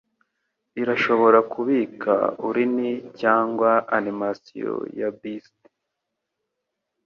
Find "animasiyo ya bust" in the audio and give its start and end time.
3.97-5.57